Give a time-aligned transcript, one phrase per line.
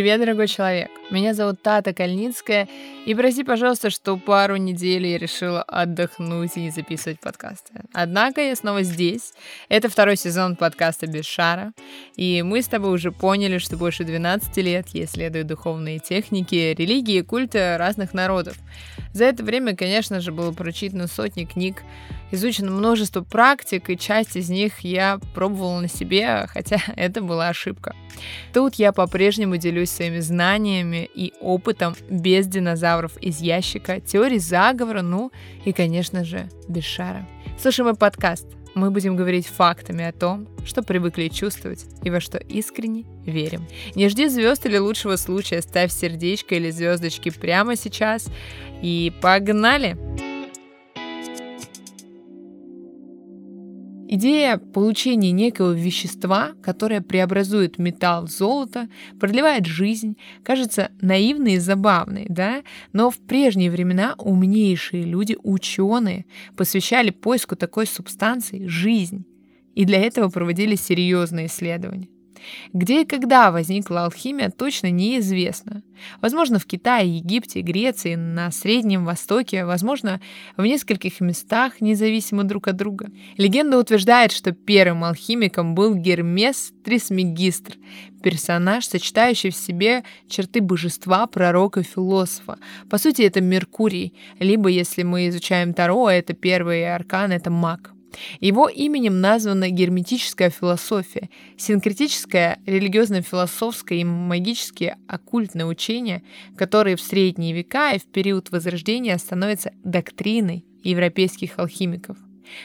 [0.00, 0.90] Привет, дорогой человек.
[1.10, 2.68] Меня зовут Тата Кальницкая,
[3.04, 7.72] и прости, пожалуйста, что пару недель я решила отдохнуть и не записывать подкасты.
[7.92, 9.32] Однако я снова здесь.
[9.68, 11.72] Это второй сезон подкаста «Без шара»,
[12.14, 17.22] и мы с тобой уже поняли, что больше 12 лет я исследую духовные техники, религии
[17.22, 18.56] культы разных народов.
[19.12, 21.82] За это время, конечно же, было прочитано сотни книг,
[22.30, 27.96] изучено множество практик, и часть из них я пробовала на себе, хотя это была ошибка.
[28.52, 35.32] Тут я по-прежнему делюсь своими знаниями и опытом без динозавров из ящика, теорий заговора, ну
[35.64, 37.26] и, конечно же, без шара.
[37.58, 38.46] Слушай мой подкаст.
[38.74, 43.66] Мы будем говорить фактами о том, что привыкли чувствовать и во что искренне верим.
[43.96, 48.28] Не жди звезд или лучшего случая, ставь сердечко или звездочки прямо сейчас
[48.80, 49.94] и погнали!
[49.94, 50.29] Погнали!
[54.12, 58.88] Идея получения некого вещества, которое преобразует металл в золото,
[59.20, 62.64] продлевает жизнь, кажется наивной и забавной, да?
[62.92, 69.24] Но в прежние времена умнейшие люди, ученые, посвящали поиску такой субстанции жизнь.
[69.76, 72.08] И для этого проводили серьезные исследования.
[72.72, 75.82] Где и когда возникла алхимия, точно неизвестно.
[76.20, 80.20] Возможно, в Китае, Египте, Греции, на Среднем Востоке, возможно,
[80.56, 83.10] в нескольких местах, независимо друг от друга.
[83.36, 87.76] Легенда утверждает, что первым алхимиком был Гермес Трисмегистр,
[88.22, 92.58] персонаж, сочетающий в себе черты божества, пророка, философа.
[92.88, 97.92] По сути, это Меркурий, либо, если мы изучаем Таро, это первый аркан, это маг.
[98.40, 106.22] Его именем названа герметическая философия, синкретическое религиозно-философское и магические оккультные учения,
[106.56, 112.16] которые в средние века и в период Возрождения становятся доктриной европейских алхимиков.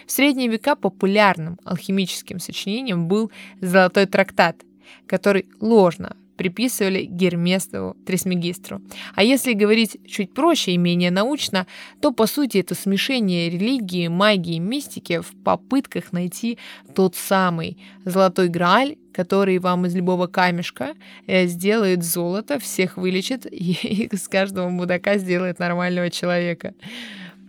[0.07, 3.31] В средние века популярным алхимическим сочинением был
[3.61, 4.63] «Золотой трактат»,
[5.05, 8.81] который ложно приписывали Герместову Трисмегистру.
[9.15, 11.67] А если говорить чуть проще и менее научно,
[12.01, 16.57] то по сути это смешение религии, магии, мистики в попытках найти
[16.93, 20.95] тот самый золотой грааль, который вам из любого камешка
[21.27, 26.73] э, сделает золото, всех вылечит и с каждого мудака сделает нормального человека.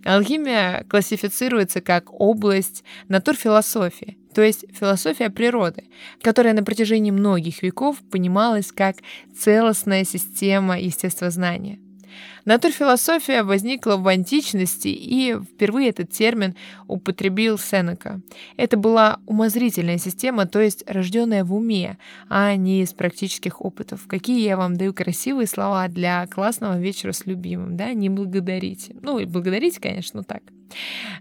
[0.04, 5.84] Алхимия классифицируется как область натурфилософии, то есть философия природы,
[6.20, 8.97] которая на протяжении многих веков понималась как
[9.34, 11.78] целостная система естествознания.
[12.44, 16.54] Натурфилософия возникла в античности, и впервые этот термин
[16.86, 18.20] употребил Сенека.
[18.58, 21.97] Это была умозрительная система, то есть рожденная в уме,
[22.28, 24.06] а не из практических опытов.
[24.06, 28.97] Какие я вам даю красивые слова для классного вечера с любимым, да, не благодарите.
[29.00, 30.42] Ну и благодарите, конечно, так.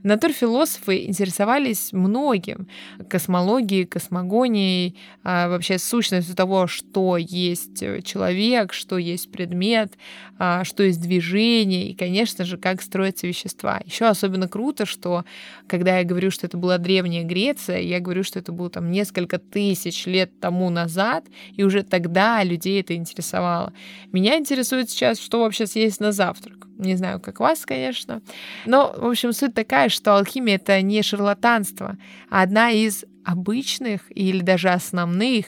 [0.03, 2.67] Натурфилософы интересовались многим.
[3.09, 9.94] Космологией, космогонией, а, вообще сущностью того, что есть человек, что есть предмет,
[10.38, 13.81] а, что есть движение и, конечно же, как строятся вещества.
[13.85, 15.25] Еще особенно круто, что
[15.67, 19.38] когда я говорю, что это была Древняя Греция, я говорю, что это было там несколько
[19.39, 21.25] тысяч лет тому назад,
[21.56, 23.73] и уже тогда людей это интересовало.
[24.12, 26.67] Меня интересует сейчас, что вообще съесть на завтрак.
[26.77, 28.22] Не знаю, как вас, конечно.
[28.66, 31.97] Но, в общем, суть такая, что алхимия— это не шарлатанство,
[32.29, 35.47] а одна из обычных или даже основных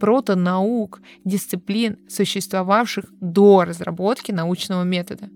[0.00, 5.28] протонаук, дисциплин, существовавших до разработки научного метода.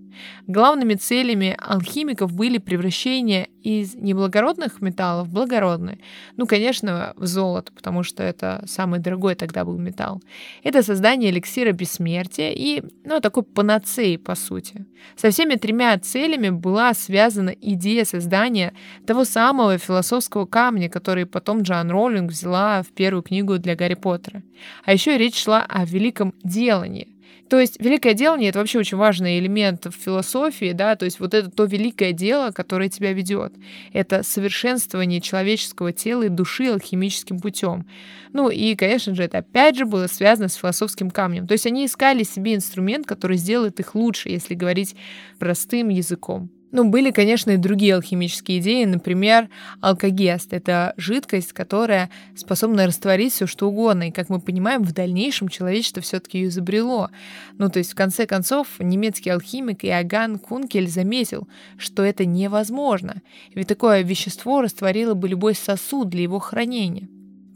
[0.47, 5.99] Главными целями алхимиков были превращение из неблагородных металлов в благородные.
[6.37, 10.21] Ну, конечно, в золото, потому что это самый дорогой тогда был металл.
[10.65, 14.85] Это создание эликсира бессмертия и, ну, такой панацеи, по сути.
[15.17, 18.73] Со всеми тремя целями была связана идея создания
[19.07, 24.43] того самого философского камня, который потом Джоан Роллинг взяла в первую книгу для Гарри Поттера.
[24.85, 27.09] А еще речь шла о великом делании,
[27.53, 31.35] то есть великое делание— это вообще очень важный элемент в философии, да, то есть вот
[31.35, 33.53] это то великое дело, которое тебя ведет.
[33.93, 37.87] Это совершенствование человеческого тела и души алхимическим путем.
[38.33, 41.47] Ну и, конечно же, это опять же было связано с философским камнем.
[41.47, 44.97] То есть они искали себе инструмент, который сделает их лучше, если говорить
[45.39, 46.51] простым языком.
[46.73, 49.51] Ну, были, конечно, и другие алхимические идеи, например,
[49.83, 50.55] алкогест.
[50.55, 54.09] Это жидкость, которая способна растворить все что угодно.
[54.09, 57.11] И, как мы понимаем, в дальнейшем человечество все-таки ее изобрело.
[57.59, 61.47] Ну, то есть, в конце концов, немецкий алхимик Иоганн Кункель заметил,
[61.77, 63.21] что это невозможно.
[63.55, 67.07] Ведь такое вещество растворило бы любой сосуд для его хранения.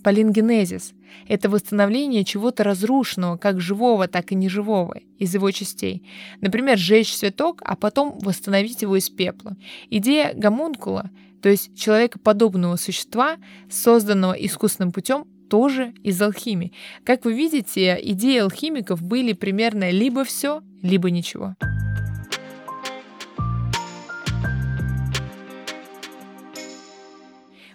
[0.06, 0.94] Полингенезис—
[1.28, 6.08] это восстановление чего-то разрушенного, как живого, так и неживого, из его частей.
[6.40, 9.56] Например, сжечь цветок, а потом восстановить его из пепла.
[9.90, 11.10] Идея гомункула,
[11.42, 13.38] то есть человекоподобного существа,
[13.68, 16.72] созданного искусственным путем, тоже из алхимии.
[17.02, 21.56] Как вы видите, идеи алхимиков были примерно либо все, либо ничего.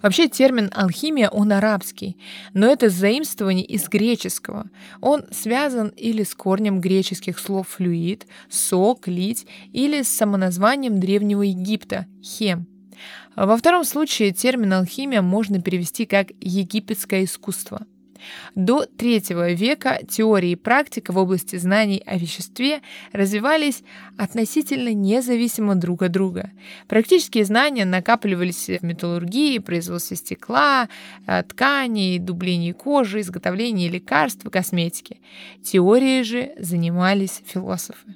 [0.01, 2.18] Вообще термин алхимия, он арабский,
[2.53, 4.69] но это заимствование из греческого.
[5.00, 12.07] Он связан или с корнем греческих слов флюид, сок, лить, или с самоназванием Древнего Египта–
[12.24, 12.68] хем.
[13.36, 17.86] Во втором случае термин алхимия можно перевести как египетское искусство.
[18.56, 22.81] До III века теория и практика в области знаний о веществе
[23.12, 23.83] развивались
[24.18, 26.51] относительно независимо друг от друга.
[26.88, 30.89] Практические знания накапливались в металлургии, производстве стекла,
[31.27, 35.19] э, тканей, дублении кожи, изготовлении лекарств и косметики.
[35.63, 38.15] Теорией же занимались философы.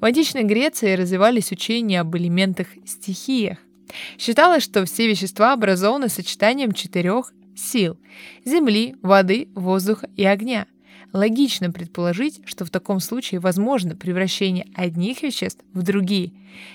[0.00, 3.58] В античной Греции развивались учения об элементах-стихиях.
[4.18, 7.98] Считалось, что все вещества образованы сочетанием четырех сил–
[8.44, 10.66] земли, воды, воздуха и огня.
[11.12, 16.32] Логично предположить, что в таком случае возможно превращение одних веществ в другие.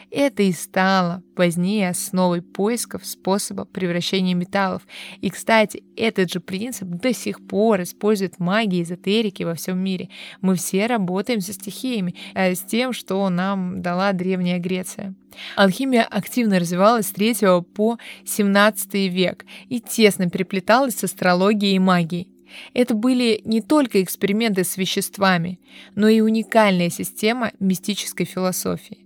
[0.09, 4.83] Это и стало позднее основой поисков способа превращения металлов.
[5.21, 10.09] И, кстати, этот же принцип до сих пор используют маги и эзотерики во всем мире.
[10.41, 15.15] Мы все работаем со стихиями, э, с тем, что нам дала Древняя Греция.
[15.55, 22.30] Алхимия активно развивалась с 3 по 17 век и тесно переплеталась с астрологией и магией.
[22.73, 25.59] Это были не только эксперименты с веществами,
[25.95, 29.05] но и уникальная система мистической философии.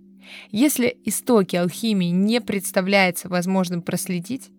[0.50, 4.50] Если истоки алхимии не представляется возможным проследить,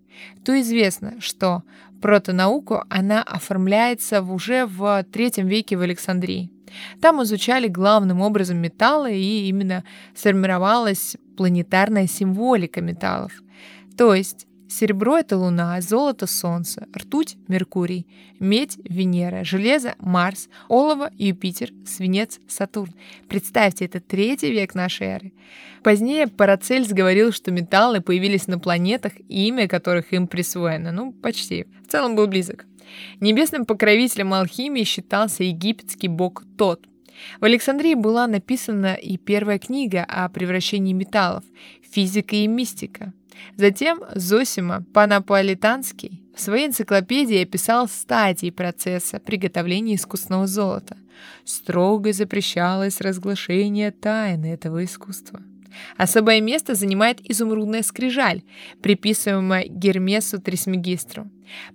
[0.43, 1.63] то известно, что
[2.01, 6.51] протонауку она оформляется уже в III веке в Александрии.
[7.01, 9.83] Там изучали главным образом металлы, и именно
[10.15, 13.31] сформировалась планетарная символика металлов.
[13.97, 18.05] То есть Серебро— это Луна, золото— Солнце, ртуть— Меркурий,
[18.39, 22.93] медь— Венера, железо— Марс, олово— Юпитер, свинец— Сатурн.
[23.29, 25.33] Представьте, это третий век нашей эры.
[25.83, 30.91] Позднее Парацельс говорил, что металлы появились на планетах, имя которых им присвоено.
[30.91, 31.65] Ну, почти.
[31.87, 32.65] В целом был близок.
[33.21, 36.85] Небесным покровителем алхимии считался египетский бог Тот—
[37.39, 41.43] в Александрии была написана и первая книга о превращении металлов
[41.81, 43.13] «Физика и мистика».
[43.55, 50.97] Затем Зосима Панаполитанский в своей энциклопедии описал стадии процесса приготовления искусного золота.
[51.43, 55.41] Строго запрещалось разглашение тайны этого искусства.
[55.97, 58.43] Особое место занимает изумрудная скрижаль,
[58.81, 61.29] приписываемая Гермесу Трисмегистру.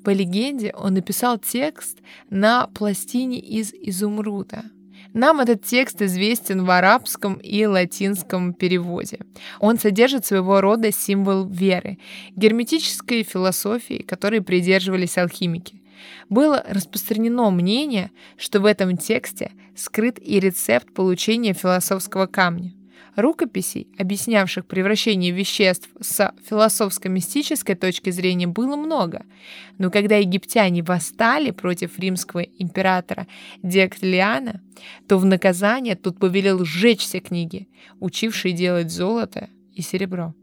[0.05, 1.99] По легенде, он написал текст
[2.31, 4.65] на пластине из изумруда–
[5.15, 9.19] нам этот текст известен в арабском и латинском переводе.
[9.61, 11.99] Он содержит своего рода символ веры,
[12.37, 15.83] герметической философии, которой придерживались алхимики.
[16.29, 22.73] Было распространено мнение, что в этом тексте скрыт и рецепт получения философского камня.
[23.15, 29.27] Рукописей, объяснявших превращение веществ с философско-мистической точки зрения, было много.
[29.77, 33.27] Но когда египтяне восстали против римского императора
[33.63, 34.63] Диоклетиана,
[35.09, 37.69] то в наказание тут повелел сжечь все книги,
[38.01, 40.35] учившие делать золото и серебро.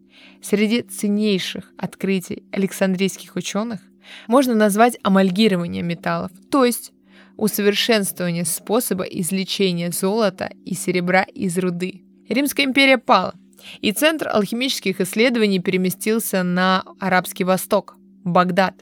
[0.42, 3.80] Среди ценнейших открытий александрийских ученых
[4.28, 6.92] можно назвать амальгирование металлов, то есть
[7.36, 12.04] усовершенствование способа извлечения золота и серебра из руды.
[12.30, 13.34] Римская империя пала,
[13.82, 18.76] и центр алхимических исследований переместился на Арабский Восток, Багдад,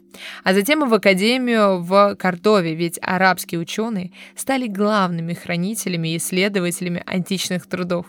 [0.43, 7.03] а затем и в Академию в Кордове, ведь арабские ученые стали главными хранителями и исследователями
[7.05, 8.07] античных трудов.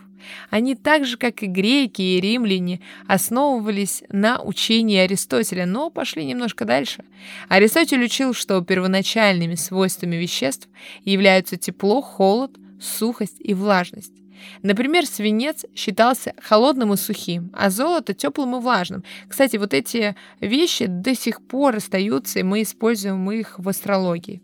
[0.50, 6.64] Они так же, как и греки и римляне, основывались на учении Аристотеля, но пошли немножко
[6.64, 7.04] дальше.
[7.49, 10.68] Аристотель учил, что первоначальными свойствами веществ
[11.04, 14.12] являются тепло, холод, сухость и влажность.
[14.62, 19.04] Например, свинец считался холодным и сухим, а золото теплым и влажным.
[19.28, 24.42] Кстати, вот эти вещи до сих пор остаются, и мы используем их в астрологии.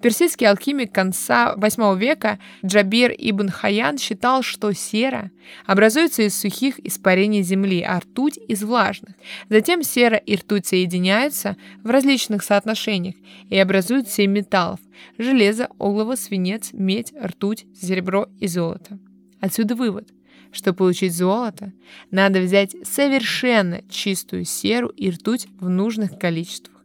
[0.00, 5.30] Персидский алхимик конца VIII века Джабир ибн Хаян считал, что сера
[5.66, 9.14] образуется из сухих испарений земли, а ртуть— из влажных.
[9.48, 13.14] Затем сера и ртуть соединяются в различных соотношениях
[13.48, 14.80] и образуют семь металлов—
[15.18, 18.98] железо, олово, свинец, медь, ртуть, серебро и золото.
[19.42, 20.08] Отсюда вывод.
[20.52, 21.72] Чтобы получить золото,
[22.12, 26.84] надо взять совершенно чистую серу и ртуть в нужных количествах.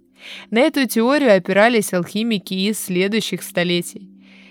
[0.49, 4.09] На эту теорию опирались алхимики из следующих столетий.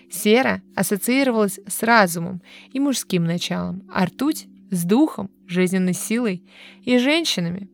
[0.08, 6.44] Сера ассоциировалась с разумом и мужским началом, а ртуть— с духом, жизненной силой
[6.84, 7.68] и женщинами.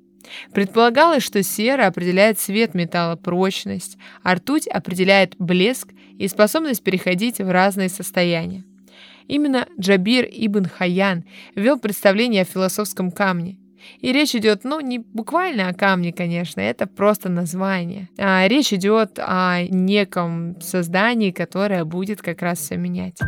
[0.55, 7.51] Предполагалось, что сера определяет цвет металла, прочность, а ртуть определяет блеск и способность переходить в
[7.51, 8.65] разные состояния.
[9.29, 11.25] Именно Джабир ибн Хаян
[11.55, 13.59] ввел представление о философском камне.
[13.99, 18.09] И речь идет, ну, не буквально о камне, конечно, это просто название.
[18.17, 23.19] А речь идет о неком создании, которое будет как раз все менять.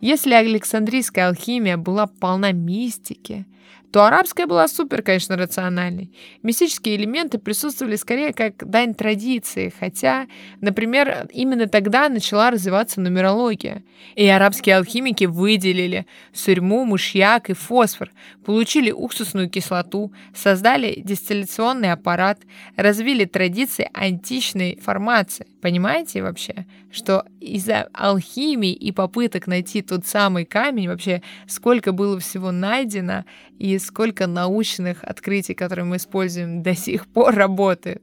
[0.00, 3.44] Если Александрийская алхимия была полна мистики,
[3.92, 6.12] то арабская была супер, конечно, рациональной.
[6.42, 10.28] Мистические элементы присутствовали скорее как дань традиции, хотя,
[10.60, 13.82] например, именно тогда начала развиваться нумерология.
[14.14, 18.10] И арабские алхимики выделили сурьму, мышьяк и фосфор,
[18.44, 22.40] получили уксусную кислоту, создали дистилляционный аппарат,
[22.76, 25.46] развили традиции античной формации.
[25.60, 32.50] Понимаете вообще, что из-за алхимии и попыток найти тот самый камень, вообще сколько было всего
[32.52, 33.24] найдено
[33.58, 38.02] и сколько научных открытий, которые мы используем, до сих пор работают.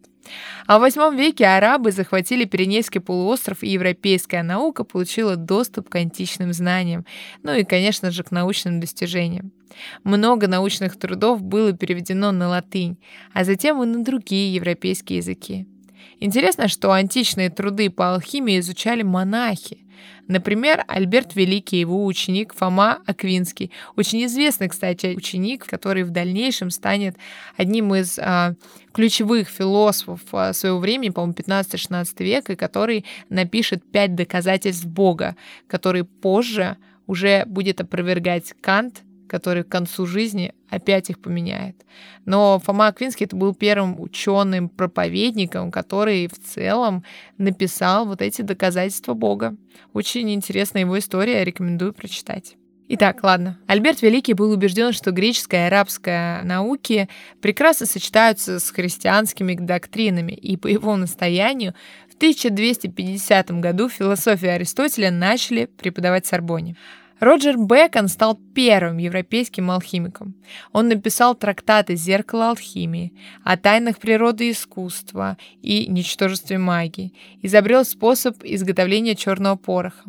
[0.65, 6.53] А в восьмом веке арабы захватили Пиренейский полуостров, и европейская наука получила доступ к античным
[6.53, 7.05] знаниям,
[7.43, 9.51] ну и, конечно же, к научным достижениям.
[10.03, 12.97] Много научных трудов было переведено на латынь,
[13.33, 15.67] а затем и на другие европейские языки.
[16.19, 19.85] Интересно, что античные труды по алхимии изучали монахи.
[20.27, 23.71] Например, Альберт Великий, его ученик Фома Аквинский.
[23.95, 27.15] Очень известный, кстати, ученик, который в дальнейшем станет
[27.55, 28.53] одним из а,
[28.93, 35.35] ключевых философов а, своего времени, по-моему, 15-16 века, и который напишет пять доказательств Бога,
[35.67, 36.77] который позже
[37.07, 41.85] уже будет опровергать Кант который к концу жизни опять их поменяет.
[42.25, 47.03] Но Фома Аквинский это был первым ученым проповедником, который в целом
[47.37, 49.55] написал вот эти доказательства Бога.
[49.93, 52.55] Очень интересная его история, рекомендую прочитать.
[52.89, 53.59] Итак, ладно.
[53.67, 57.09] Альберт Великий был убежден, что греческая и арабская науки
[57.41, 61.73] прекрасно сочетаются с христианскими доктринами, и по его настоянию
[62.09, 66.77] в 1250 году философию Аристотеля начали преподавать в Сорбоне.
[67.19, 70.35] Роджер Бекон стал первым европейским алхимиком.
[70.71, 78.43] Он написал трактаты «Зеркало алхимии», о тайнах природы и искусства и ничтожестве магии, изобрел способ
[78.43, 80.03] изготовления черного пороха.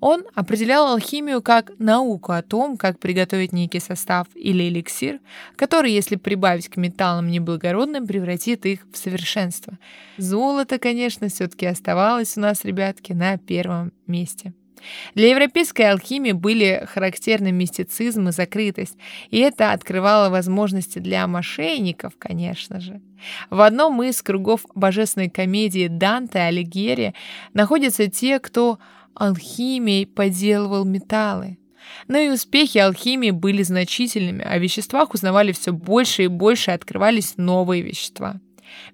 [0.00, 5.18] Он определял алхимию как науку о том, как приготовить некий состав или эликсир,
[5.56, 9.78] который, если прибавить к металлам неблагородным, превратит их в совершенство.
[10.18, 14.52] Золото, конечно, все-таки оставалось у нас, ребятки, на первом месте.
[15.14, 18.96] Для европейской алхимии были характерны мистицизм и закрытость,
[19.30, 23.00] и это открывало возможности для мошенников, конечно же.
[23.50, 27.14] В одном из кругов божественной комедии Данте Алигьери
[27.52, 28.78] находятся те, кто
[29.14, 31.58] алхимией поделывал металлы.
[32.08, 37.82] Но и успехи алхимии были значительными, о веществах узнавали все больше и больше, открывались новые
[37.82, 38.40] вещества.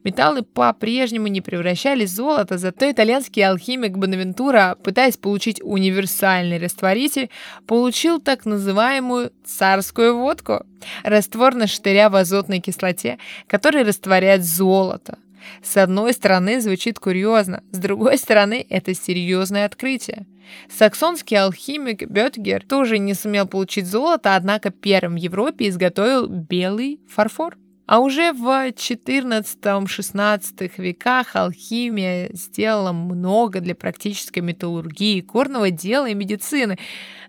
[0.04, 7.30] Металлы по-прежнему не превращались в золото, зато итальянский алхимик Бонавентура, пытаясь получить универсальный растворитель,
[7.66, 10.64] получил так называемую царскую водку,
[11.02, 15.18] раствор на штыря в азотной кислоте, который растворяет золото.
[15.62, 20.26] С одной стороны, звучит курьезно, с другой стороны, это серьезное открытие.
[20.68, 27.56] Саксонский алхимик Бетгер тоже не сумел получить золото, однако первым в Европе изготовил белый фарфор.
[27.90, 36.78] А уже в XIV-XVI веках алхимия сделала много для практической металлургии, корного дела и медицины,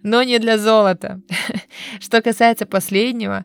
[0.03, 1.19] но не для золота.
[1.99, 3.43] Что касается последнего,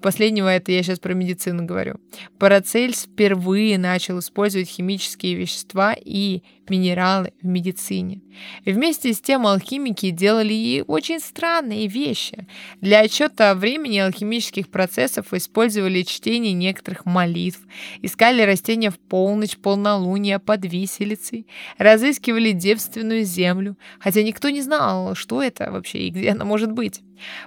[0.00, 1.96] Последнего это я сейчас про медицину говорю.
[2.38, 8.20] Парацельс впервые начал использовать химические вещества и минералы в медицине.
[8.64, 12.46] Вместе с тем алхимики делали и очень странные вещи.
[12.80, 17.60] Для отчета времени алхимических процессов использовали чтение некоторых молитв,
[18.02, 21.46] искали растения в полночь, полнолуния под виселицей,
[21.78, 27.00] разыскивали девственную землю, хотя никто не знал, что это вообще и где она может быть.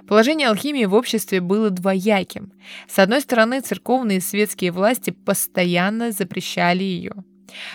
[0.06, 2.52] Положение алхимии в обществе было двояким.
[2.88, 7.14] С одной стороны, церковные и светские власти постоянно запрещали ее.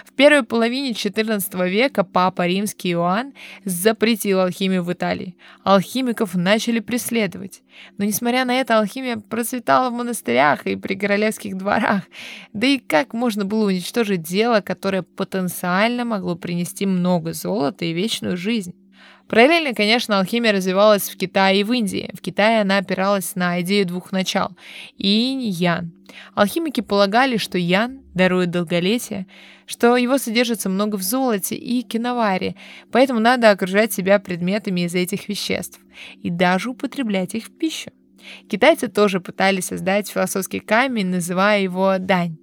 [0.06, 3.34] В первой половине XIV века папа римский Иоанн
[3.66, 5.36] запретил алхимию в Италии.
[5.64, 7.62] Алхимиков начали преследовать.
[7.98, 12.04] Но, несмотря на это, алхимия процветала в монастырях и при королевских дворах.
[12.54, 18.38] Да и как можно было уничтожить дело, которое потенциально могло принести много золота и вечную
[18.38, 18.74] жизнь?
[19.28, 22.10] Параллельно, конечно, алхимия развивалась в Китае и в Индии.
[22.14, 24.52] В Китае она опиралась на идею двух начал–
[24.98, 25.92] инь-ян.
[26.34, 29.28] Алхимики полагали, что ян дарует долголетие,
[29.66, 32.56] что его содержится много в золоте и киноваре,
[32.92, 35.80] поэтому надо окружать себя предметами из этих веществ
[36.24, 37.92] и даже употреблять их в пищу.
[38.50, 42.38] Китайцы тоже пытались создать философский камень, называя его дань.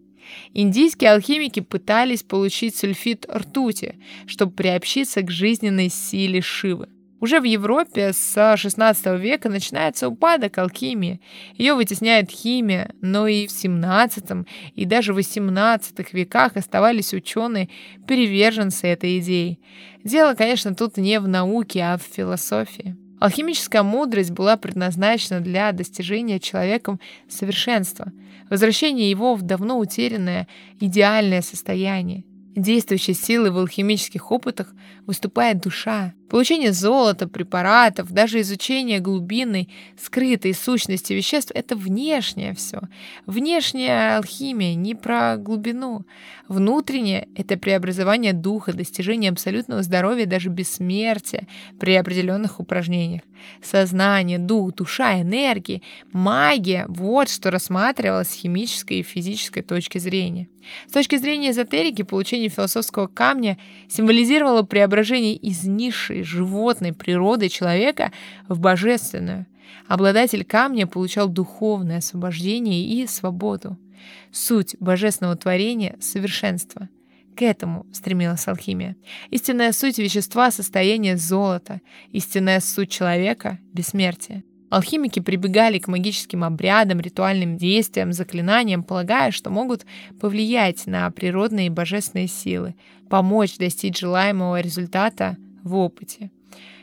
[0.53, 6.89] Индийские алхимики пытались получить сульфид ртути, чтобы приобщиться к жизненной силе Шивы.
[7.25, 11.23] Уже в Европе с 16 века начинается упадок алхимии.
[11.57, 17.71] Ее вытесняет химия, но и в 17 и даже 18 веках оставались ученые,
[18.07, 19.59] приверженцы этой идеи.
[20.05, 22.95] Дело, конечно, тут не в науке, а в философии.
[23.21, 28.13] Алхимическая мудрость была предназначена для достижения человеком совершенства,
[28.51, 30.49] возвращения его в давно утерянное
[30.81, 32.25] идеальное состояние.
[32.57, 34.75] Действующей силой в алхимических опытах
[35.07, 36.15] выступает душа.
[36.29, 42.81] Получение золота, препаратов, даже изучение глубины, скрытой сущности веществ— это внешнее все.
[43.27, 46.05] Внешняя алхимия не про глубину.
[46.49, 51.47] Внутреннее— это преобразование духа, достижение абсолютного здоровья, даже бессмертия
[51.79, 53.23] при определенных упражнениях.
[53.63, 55.83] Сознание, дух, душа, энергия,
[56.13, 60.49] магия— вот что рассматривалось с химической и физической точки зрения.
[60.89, 63.59] С точки зрения эзотерики, получение философского камня
[63.89, 64.63] символизировало
[64.95, 68.13] преображение из низшей животной природы человека
[68.47, 69.47] в божественную.
[69.89, 73.77] Обладатель камня получал духовное освобождение и свободу.
[74.31, 76.89] Суть божественного творения— совершенство.
[77.35, 78.95] К этому стремилась алхимия.
[79.31, 81.81] Истинная суть вещества— состояние золота.
[82.13, 84.45] Истинная суть человека— бессмертие.
[84.75, 89.87] Алхимики прибегали к магическим обрядам, ритуальным действиям, заклинаниям, полагая, что могут
[90.21, 92.75] повлиять на природные и божественные силы,
[93.09, 96.33] помочь достичь желаемого результата в опыте.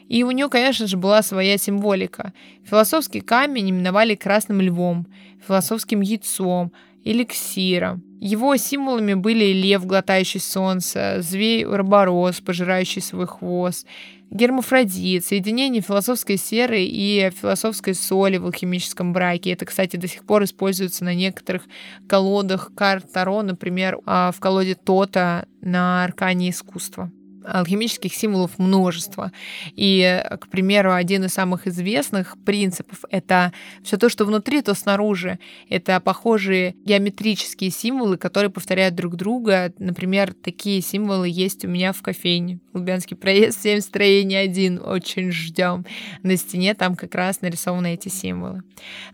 [0.08, 2.32] И у нее, конечно же, была своя символика.
[2.64, 5.06] Философский камень именовали красным львом,
[5.46, 6.72] философским яйцом,
[7.04, 8.04] эликсиром.
[8.22, 13.86] Его символами были лев, глотающий солнце, змей-урборос, пожирающий свой хвост,
[14.32, 19.52] гермафродит, соединение философской серы и философской соли в алхимическом браке.
[19.52, 21.64] Это, кстати, до сих пор используется на некоторых
[22.08, 27.12] колодах карт Таро, например, а, в колоде Тота на аркане искусства
[27.46, 29.32] алхимических символов множество.
[29.76, 35.40] И, к примеру, один из самых известных принципов— это все то, что внутри, то снаружи.
[35.70, 39.74] Это похожие геометрические символы, которые повторяют друг друга.
[39.80, 42.60] Например, такие символы есть у меня в кофейне.
[42.74, 44.82] Лубянский проезд 7, строение 1.
[44.84, 45.86] Очень ждем.
[46.24, 48.64] На стене там как раз нарисованы эти символы.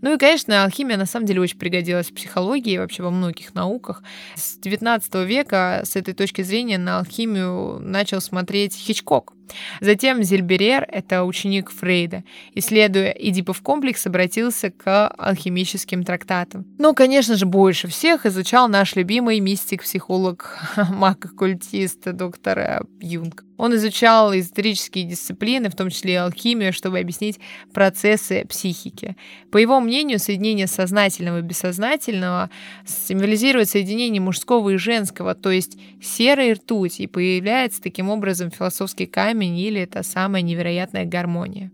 [0.01, 3.55] Ну и, конечно, алхимия на самом деле очень пригодилась в психологии и вообще во многих
[3.55, 4.03] науках.
[4.35, 9.33] С 19 века с этой точки зрения на алхимию начал смотреть Хичкок.
[9.79, 16.65] Затем Зельберер, это ученик Фрейда, исследуя Эдипов комплекс, обратился к алхимическим трактатам.
[16.77, 20.57] Но, конечно же, больше всех изучал наш любимый мистик-психолог,
[20.89, 23.46] маг-оккультист доктор Юнг.
[23.57, 27.39] Он изучал эзотерические дисциплины, в том числе алхимию, чтобы объяснить
[27.73, 29.15] процессы психики.
[29.51, 32.49] По его мнению, соединение сознательного и бессознательного
[32.85, 39.57] символизирует соединение мужского и женского, то есть серой ртуть, и появляется таким образом философский камень
[39.57, 41.71] или это самая невероятная гармония.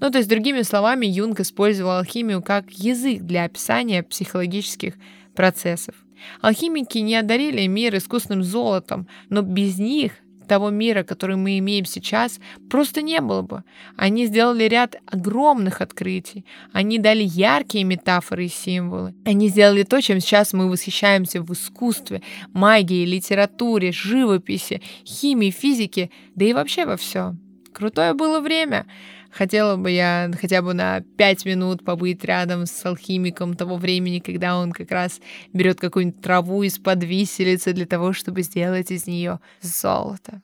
[0.00, 4.94] Ну, то есть, другими словами, Юнг использовал алхимию как язык для описания психологических
[5.34, 5.94] процессов.
[6.40, 10.12] Алхимики не одарили мир искусственным золотом, но без них
[10.50, 13.62] того мира, который мы имеем сейчас, просто не было бы.
[13.96, 16.44] Они сделали ряд огромных открытий.
[16.72, 19.14] Они дали яркие метафоры и символы.
[19.24, 26.44] Они сделали то, чем сейчас мы восхищаемся в искусстве, магии, литературе, живописи, химии, физике, да
[26.44, 27.49] и вообще во всем.
[27.72, 28.86] Крутое было время.
[29.30, 34.58] Хотела бы я хотя бы на пять минут побыть рядом с алхимиком того времени, когда
[34.58, 35.20] он как раз
[35.52, 40.42] берет какую-нибудь траву из-под виселицы для того, чтобы сделать из нее золото.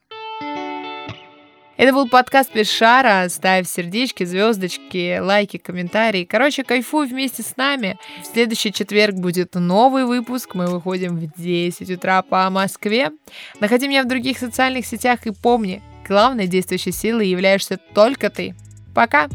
[1.77, 3.29] Это был подкаст без шара.
[3.29, 6.25] Ставь сердечки, звездочки, лайки, комментарии.
[6.25, 7.99] Короче, кайфуй вместе с нами.
[8.23, 10.55] В следующий четверг будет новый выпуск.
[10.55, 13.11] Мы выходим в 10 утра по Москве.
[13.61, 18.55] Находи меня в других социальных сетях и помни, главной действующей силой являешься только ты.
[18.95, 19.29] Пока!